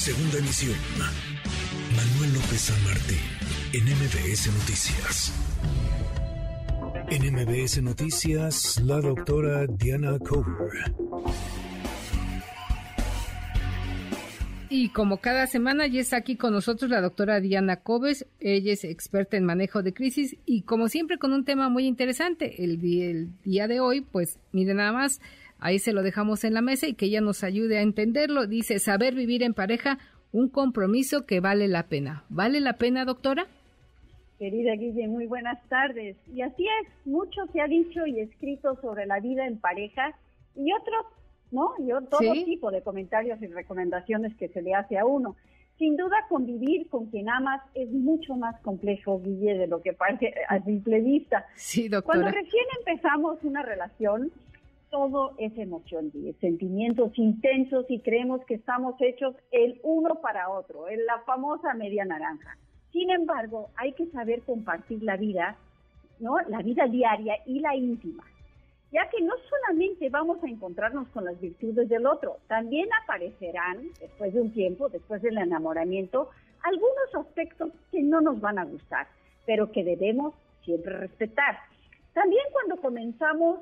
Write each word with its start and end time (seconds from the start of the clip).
Segunda 0.00 0.38
emisión. 0.38 0.76
Manuel 1.94 2.32
López 2.32 2.58
San 2.58 2.84
Martín, 2.84 3.18
en 3.74 3.84
MBS 3.84 4.46
Noticias. 4.46 5.30
En 7.10 7.34
MBS 7.34 7.82
Noticias, 7.82 8.80
la 8.82 8.98
doctora 9.02 9.66
Diana 9.66 10.18
Cover. 10.18 10.94
Y 14.70 14.88
como 14.88 15.18
cada 15.18 15.46
semana 15.46 15.86
ya 15.86 16.00
está 16.00 16.16
aquí 16.16 16.36
con 16.36 16.54
nosotros 16.54 16.90
la 16.90 17.02
doctora 17.02 17.40
Diana 17.40 17.76
Cobes, 17.76 18.24
ella 18.38 18.72
es 18.72 18.84
experta 18.84 19.36
en 19.36 19.44
manejo 19.44 19.82
de 19.82 19.92
crisis 19.92 20.34
y 20.46 20.62
como 20.62 20.88
siempre 20.88 21.18
con 21.18 21.34
un 21.34 21.44
tema 21.44 21.68
muy 21.68 21.86
interesante. 21.86 22.64
El 22.64 22.80
día, 22.80 23.10
el 23.10 23.28
día 23.42 23.68
de 23.68 23.80
hoy, 23.80 24.00
pues 24.00 24.38
miren 24.52 24.78
nada 24.78 24.92
más, 24.92 25.20
ahí 25.60 25.78
se 25.78 25.92
lo 25.92 26.02
dejamos 26.02 26.44
en 26.44 26.54
la 26.54 26.62
mesa 26.62 26.86
y 26.86 26.94
que 26.94 27.06
ella 27.06 27.20
nos 27.20 27.44
ayude 27.44 27.78
a 27.78 27.82
entenderlo. 27.82 28.46
Dice, 28.46 28.78
saber 28.78 29.14
vivir 29.14 29.42
en 29.42 29.54
pareja, 29.54 29.98
un 30.32 30.48
compromiso 30.48 31.26
que 31.26 31.40
vale 31.40 31.68
la 31.68 31.88
pena. 31.88 32.24
¿Vale 32.28 32.60
la 32.60 32.74
pena, 32.74 33.04
doctora? 33.04 33.46
Querida 34.38 34.74
Guille, 34.74 35.06
muy 35.06 35.26
buenas 35.26 35.58
tardes. 35.68 36.16
Y 36.34 36.42
así 36.42 36.64
es, 36.64 36.88
mucho 37.06 37.46
se 37.52 37.60
ha 37.60 37.66
dicho 37.66 38.06
y 38.06 38.20
escrito 38.20 38.78
sobre 38.80 39.06
la 39.06 39.20
vida 39.20 39.46
en 39.46 39.58
pareja 39.58 40.14
y 40.56 40.72
otros 40.72 41.06
¿no? 41.50 41.74
Yo 41.78 42.00
todo 42.02 42.32
tipo 42.44 42.70
de 42.70 42.82
comentarios 42.82 43.40
y 43.42 43.46
recomendaciones 43.46 44.34
que 44.36 44.48
se 44.48 44.62
le 44.62 44.74
hace 44.74 44.98
a 44.98 45.04
uno. 45.04 45.36
Sin 45.78 45.96
duda, 45.96 46.26
convivir 46.28 46.88
con 46.88 47.06
quien 47.06 47.30
amas 47.30 47.62
es 47.74 47.90
mucho 47.90 48.34
más 48.34 48.60
complejo, 48.60 49.20
Guille, 49.22 49.54
de 49.54 49.66
lo 49.66 49.80
que 49.80 49.94
parece 49.94 50.34
a 50.48 50.62
simple 50.62 51.00
vista. 51.00 51.46
Sí, 51.54 51.88
doctora. 51.88 52.20
Cuando 52.20 52.38
recién 52.38 52.64
empezamos 52.78 53.38
una 53.42 53.62
relación, 53.62 54.30
todo 54.90 55.34
es 55.38 55.56
emoción, 55.56 56.10
Guille, 56.10 56.34
sentimientos 56.40 57.16
intensos 57.16 57.86
y 57.88 58.00
creemos 58.00 58.44
que 58.46 58.54
estamos 58.54 58.94
hechos 59.00 59.34
el 59.52 59.80
uno 59.82 60.20
para 60.20 60.50
otro, 60.50 60.88
en 60.88 61.04
la 61.06 61.20
famosa 61.20 61.74
media 61.74 62.04
naranja. 62.04 62.56
Sin 62.92 63.10
embargo, 63.10 63.70
hay 63.76 63.92
que 63.92 64.06
saber 64.06 64.42
compartir 64.42 65.02
la 65.02 65.16
vida, 65.16 65.56
¿no? 66.18 66.38
La 66.48 66.58
vida 66.58 66.86
diaria 66.86 67.36
y 67.46 67.60
la 67.60 67.76
íntima 67.76 68.24
ya 68.92 69.08
que 69.08 69.22
no 69.22 69.34
solamente 69.48 70.08
vamos 70.08 70.42
a 70.42 70.48
encontrarnos 70.48 71.08
con 71.08 71.24
las 71.24 71.40
virtudes 71.40 71.88
del 71.88 72.06
otro, 72.06 72.38
también 72.48 72.88
aparecerán, 73.02 73.88
después 74.00 74.34
de 74.34 74.40
un 74.40 74.52
tiempo, 74.52 74.88
después 74.88 75.22
del 75.22 75.38
enamoramiento, 75.38 76.30
algunos 76.62 77.14
aspectos 77.14 77.70
que 77.92 78.02
no 78.02 78.20
nos 78.20 78.40
van 78.40 78.58
a 78.58 78.64
gustar, 78.64 79.06
pero 79.46 79.70
que 79.70 79.84
debemos 79.84 80.34
siempre 80.64 80.96
respetar. 80.96 81.58
También 82.12 82.42
cuando 82.52 82.80
comenzamos 82.80 83.60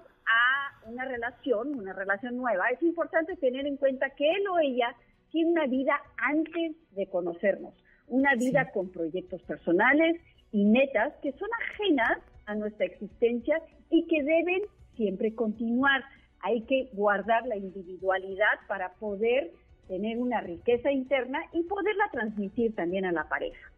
una 0.89 1.05
relación, 1.05 1.75
una 1.75 1.93
relación 1.93 2.37
nueva, 2.37 2.69
es 2.71 2.83
importante 2.83 3.37
tener 3.37 3.67
en 3.67 3.77
cuenta 3.77 4.11
que 4.11 4.31
él 4.31 4.49
o 4.49 4.59
ella 4.59 4.95
tiene 5.31 5.53
una 5.53 5.67
vida 5.67 6.01
antes 6.17 6.77
de 6.93 7.07
conocernos, 7.07 7.75
una 8.09 8.35
vida 8.35 8.71
con 8.73 8.91
proyectos 8.91 9.43
personales 9.43 10.21
y 10.53 10.65
metas 10.65 11.15
que 11.23 11.33
son 11.33 11.49
ajenas 11.71 12.19
a 12.47 12.55
nuestra 12.55 12.87
existencia 12.87 13.61
y 13.91 14.07
que 14.07 14.23
deben 14.23 14.63
siempre 14.97 15.35
continuar. 15.35 16.03
Hay 16.41 16.63
que 16.63 16.89
guardar 16.93 17.47
la 17.47 17.57
individualidad 17.57 18.59
para 18.67 18.93
poder 18.95 19.53
tener 19.87 20.19
una 20.19 20.41
riqueza 20.41 20.91
interna 20.91 21.41
y 21.53 21.63
poderla 21.65 22.09
transmitir 22.13 22.75
también 22.75 23.05
a 23.05 23.13
la 23.13 23.29
pareja. 23.29 23.73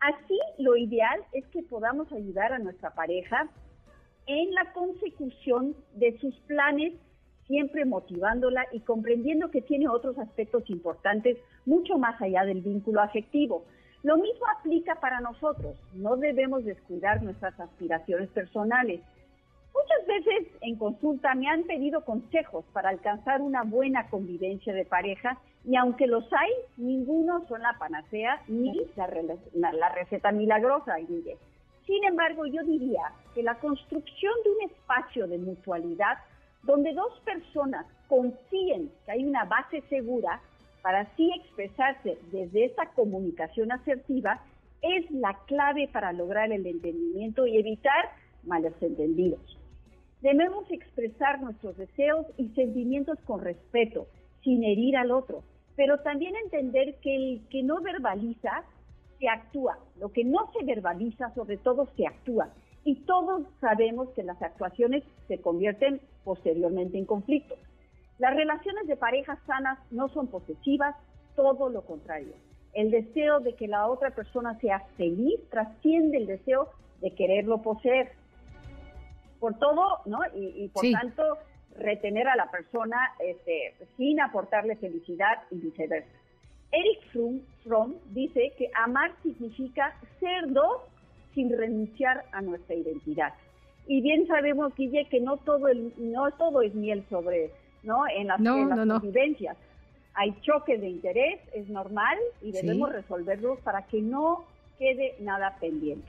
Así, 0.00 0.38
lo 0.58 0.76
ideal 0.76 1.20
es 1.32 1.46
que 1.46 1.62
podamos 1.62 2.12
ayudar 2.12 2.52
a 2.52 2.58
nuestra 2.58 2.90
pareja 2.90 3.48
en 4.26 4.54
la 4.54 4.72
consecución 4.72 5.74
de 5.94 6.18
sus 6.18 6.34
planes, 6.46 6.94
siempre 7.46 7.84
motivándola 7.84 8.66
y 8.72 8.80
comprendiendo 8.80 9.50
que 9.50 9.62
tiene 9.62 9.88
otros 9.88 10.18
aspectos 10.18 10.68
importantes 10.70 11.36
mucho 11.66 11.98
más 11.98 12.20
allá 12.20 12.44
del 12.44 12.62
vínculo 12.62 13.00
afectivo. 13.00 13.64
Lo 14.02 14.16
mismo 14.16 14.46
aplica 14.58 14.96
para 14.96 15.20
nosotros. 15.20 15.76
No 15.94 16.16
debemos 16.16 16.64
descuidar 16.64 17.22
nuestras 17.22 17.58
aspiraciones 17.58 18.28
personales. 18.30 19.00
Muchas 19.74 20.06
veces 20.06 20.52
en 20.60 20.76
consulta 20.76 21.34
me 21.34 21.48
han 21.48 21.64
pedido 21.64 22.04
consejos 22.04 22.64
para 22.72 22.90
alcanzar 22.90 23.40
una 23.40 23.62
buena 23.62 24.08
convivencia 24.08 24.72
de 24.72 24.84
pareja 24.84 25.38
y 25.64 25.76
aunque 25.76 26.06
los 26.06 26.24
hay, 26.32 26.50
ninguno 26.76 27.46
son 27.48 27.62
la 27.62 27.76
panacea 27.78 28.42
ni 28.46 28.72
la, 28.94 29.88
receta 29.88 30.30
milagrosa, 30.30 31.00
Sin 31.86 32.02
embargo, 32.04 32.46
yo 32.46 32.62
diría 32.62 33.12
que 33.34 33.42
la 33.42 33.58
construcción 33.58 34.32
de 34.44 34.50
un 34.50 34.70
espacio 34.70 35.26
de 35.26 35.38
mutualidad 35.38 36.18
donde 36.62 36.94
dos 36.94 37.20
personas 37.24 37.86
confíen 38.08 38.90
que 39.04 39.12
hay 39.12 39.24
una 39.24 39.44
base 39.44 39.82
segura 39.88 40.40
para 40.82 41.00
así 41.00 41.30
expresarse 41.36 42.18
desde 42.30 42.66
esa 42.66 42.86
comunicación 42.90 43.72
asertiva 43.72 44.40
es 44.82 45.10
la 45.10 45.34
clave 45.46 45.88
para 45.92 46.12
lograr 46.12 46.52
el 46.52 46.66
entendimiento 46.66 47.46
y 47.46 47.58
evitar 47.58 48.10
malos 48.44 48.74
entendidos. 48.80 49.40
Debemos 50.20 50.70
expresar 50.70 51.40
nuestros 51.40 51.76
deseos 51.76 52.26
y 52.36 52.48
sentimientos 52.50 53.18
con 53.26 53.40
respeto, 53.40 54.06
sin 54.42 54.62
herir 54.64 54.96
al 54.96 55.10
otro, 55.10 55.42
pero 55.76 55.98
también 55.98 56.34
entender 56.36 56.96
que 57.02 57.14
el 57.14 57.48
que 57.48 57.62
no 57.62 57.80
verbaliza 57.80 58.64
se 59.24 59.28
actúa, 59.30 59.78
lo 59.98 60.12
que 60.12 60.22
no 60.22 60.50
se 60.52 60.64
verbaliza 60.66 61.32
sobre 61.34 61.56
todo 61.56 61.88
se 61.96 62.06
actúa. 62.06 62.50
Y 62.84 62.96
todos 63.06 63.46
sabemos 63.58 64.10
que 64.10 64.22
las 64.22 64.40
actuaciones 64.42 65.02
se 65.28 65.40
convierten 65.40 66.02
posteriormente 66.24 66.98
en 66.98 67.06
conflictos. 67.06 67.58
Las 68.18 68.34
relaciones 68.34 68.86
de 68.86 68.96
parejas 68.96 69.38
sanas 69.46 69.78
no 69.90 70.10
son 70.10 70.26
posesivas, 70.26 70.94
todo 71.36 71.70
lo 71.70 71.86
contrario. 71.86 72.34
El 72.74 72.90
deseo 72.90 73.40
de 73.40 73.54
que 73.54 73.66
la 73.66 73.86
otra 73.86 74.10
persona 74.10 74.58
sea 74.60 74.80
feliz 74.98 75.40
trasciende 75.48 76.18
el 76.18 76.26
deseo 76.26 76.68
de 77.00 77.12
quererlo 77.12 77.62
poseer 77.62 78.12
por 79.40 79.58
todo, 79.58 80.00
¿no? 80.04 80.18
Y, 80.34 80.68
por 80.68 80.84
tanto, 80.92 81.38
retener 81.78 82.28
a 82.28 82.36
la 82.36 82.50
persona 82.50 82.98
este, 83.20 83.74
sin 83.96 84.20
aportarle 84.20 84.76
felicidad 84.76 85.44
y 85.50 85.56
viceversa. 85.56 86.23
Dice 88.34 88.52
que 88.58 88.70
amar 88.74 89.12
significa 89.22 89.94
ser 90.18 90.52
dos 90.52 90.82
sin 91.34 91.56
renunciar 91.56 92.24
a 92.32 92.42
nuestra 92.42 92.74
identidad. 92.74 93.32
Y 93.86 94.00
bien 94.00 94.26
sabemos, 94.26 94.74
Guille, 94.74 95.06
que 95.08 95.20
no 95.20 95.36
todo, 95.36 95.68
el, 95.68 95.92
no 95.98 96.30
todo 96.32 96.62
es 96.62 96.74
miel 96.74 97.04
sobre, 97.10 97.50
¿no? 97.82 98.04
En 98.08 98.28
las, 98.28 98.40
convivencias. 98.40 99.56
Hay 100.14 100.34
choques 100.42 100.80
de 100.80 100.88
interés, 100.88 101.40
es 101.52 101.68
normal 101.68 102.18
y 102.40 102.52
debemos 102.52 102.92
resolverlos 102.92 103.60
para 103.60 103.82
que 103.86 104.00
no 104.00 104.44
quede 104.78 105.14
nada 105.20 105.56
pendiente 105.60 106.08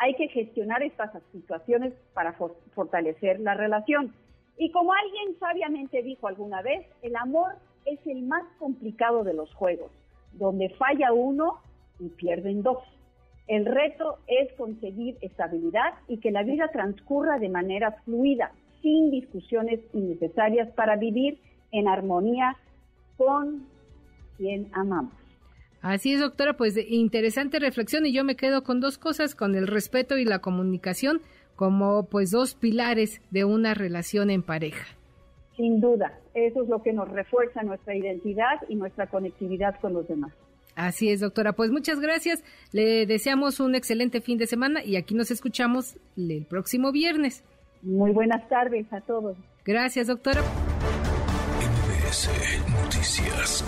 hay 0.00 0.14
que 0.14 0.28
gestionar 0.28 0.82
estas 0.82 1.10
situaciones 1.30 1.92
para 2.14 2.32
fortalecer 2.74 3.38
la 3.38 3.52
relación. 3.52 4.14
Y 4.56 4.72
como 4.72 4.94
alguien 4.94 5.38
sabiamente 5.38 6.02
dijo 6.02 6.26
alguna 6.26 6.62
vez, 6.62 6.86
el 7.02 7.14
amor 7.16 7.52
es 7.84 7.98
el 8.06 8.22
más 8.22 8.42
complicado 8.58 9.24
de 9.24 9.34
los 9.34 9.52
juegos, 9.54 9.90
donde 10.32 10.70
falla 10.70 11.12
uno 11.12 11.60
y 11.98 12.08
pierden 12.08 12.62
dos. 12.62 12.78
El 13.46 13.66
reto 13.66 14.18
es 14.28 14.52
conseguir 14.54 15.16
estabilidad 15.20 15.94
y 16.08 16.18
que 16.18 16.30
la 16.30 16.42
vida 16.42 16.68
transcurra 16.72 17.38
de 17.38 17.48
manera 17.48 17.92
fluida, 18.04 18.52
sin 18.80 19.10
discusiones 19.10 19.80
innecesarias 19.92 20.70
para 20.74 20.96
vivir 20.96 21.40
en 21.72 21.88
armonía 21.88 22.56
con 23.16 23.66
quien 24.36 24.68
amamos. 24.72 25.12
Así 25.82 26.12
es, 26.12 26.20
doctora, 26.20 26.56
pues 26.56 26.76
interesante 26.88 27.58
reflexión 27.58 28.04
y 28.06 28.12
yo 28.12 28.22
me 28.22 28.36
quedo 28.36 28.62
con 28.62 28.80
dos 28.80 28.98
cosas, 28.98 29.34
con 29.34 29.54
el 29.54 29.66
respeto 29.66 30.18
y 30.18 30.24
la 30.24 30.40
comunicación 30.40 31.20
como 31.56 32.06
pues 32.06 32.30
dos 32.30 32.54
pilares 32.54 33.20
de 33.30 33.44
una 33.44 33.74
relación 33.74 34.30
en 34.30 34.42
pareja. 34.42 34.86
Sin 35.60 35.78
duda, 35.78 36.18
eso 36.32 36.62
es 36.62 36.70
lo 36.70 36.82
que 36.82 36.94
nos 36.94 37.10
refuerza 37.10 37.62
nuestra 37.62 37.94
identidad 37.94 38.62
y 38.70 38.76
nuestra 38.76 39.08
conectividad 39.08 39.78
con 39.78 39.92
los 39.92 40.08
demás. 40.08 40.32
Así 40.74 41.10
es, 41.10 41.20
doctora. 41.20 41.52
Pues 41.52 41.70
muchas 41.70 42.00
gracias. 42.00 42.42
Le 42.72 43.04
deseamos 43.04 43.60
un 43.60 43.74
excelente 43.74 44.22
fin 44.22 44.38
de 44.38 44.46
semana 44.46 44.82
y 44.82 44.96
aquí 44.96 45.14
nos 45.14 45.30
escuchamos 45.30 45.98
el 46.16 46.46
próximo 46.48 46.92
viernes. 46.92 47.44
Muy 47.82 48.10
buenas 48.12 48.48
tardes 48.48 48.90
a 48.90 49.02
todos. 49.02 49.36
Gracias, 49.66 50.06
doctora. 50.06 50.40
Noticias. 52.82 53.62